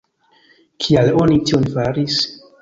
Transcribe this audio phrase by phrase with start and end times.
[0.85, 2.19] Kial oni tion faris?